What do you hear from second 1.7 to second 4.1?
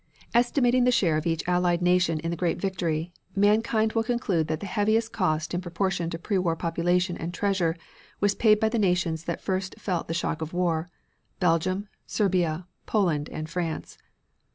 nation in the great victory, mankind will